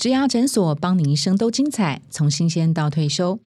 [0.00, 3.38] 植牙诊所，帮你一生都精彩，从新鲜到退休。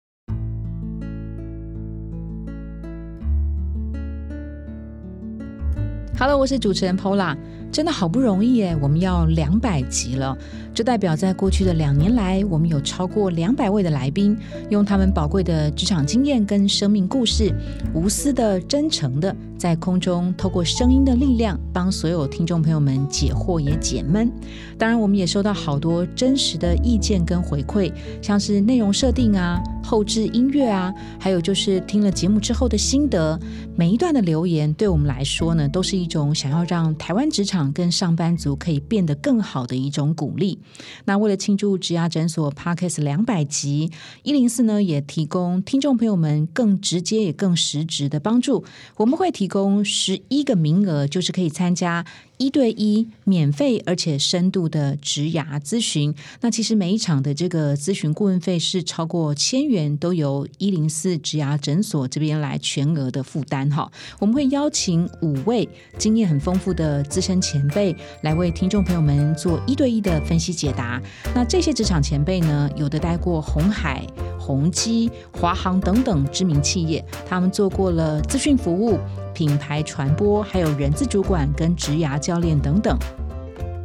[6.18, 7.34] Hello，我是主持人 Pola。
[7.72, 10.36] 真的好不容易耶，我们要两百集了，
[10.74, 14.36] 这代表在过去的两年来，我们有超过两百位的来宾，
[14.68, 17.50] 用他们宝贵的职场经验跟生命故事，
[17.94, 24.30] 无私的、真诚的，在空中透过声音的力量，帮所有听众朋友们解惑也解闷。
[24.76, 33.40] 当然，我们也收到好多真实的意见跟回馈，像是内容设定啊、后置音乐啊，还有就是听了节目之后的心得。
[33.74, 37.61] 每一段的留言，对我们来说呢，都是一种想要让台湾职场。
[37.70, 40.58] 跟上班族可以变得更好的一种鼓励。
[41.04, 43.90] 那为了庆祝植牙诊所 Podcast 两百集，
[44.22, 48.64] 一零四呢也提供听众朋友们更直接也更实质的帮助。
[48.96, 52.06] 我们会提供十一个名额，就是可以参加。
[52.38, 63.88] 一对一免费而且深度的植牙咨询，那其实每一场的这个咨询顾问费是超过千元，都由一零四植牙诊所这边来全额的负担哈。
[64.18, 70.98] 我们会邀请五位经验很丰富的资深前辈来为听众朋友们做一对一的分析解答。
[71.34, 74.06] 那这些职场前辈呢，有的待过红海、
[74.38, 78.98] 宏基、华航等等知名企业，他们做过了资讯服务。
[79.34, 82.96] 品牌传播，还有人资主管跟职涯教练等等，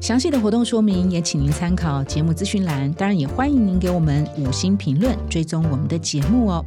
[0.01, 2.91] 详细的活动说明也请您参考节目资讯栏。
[2.93, 6.65] 当然，也欢迎您给我们五星评论，追踪我们的节目哦。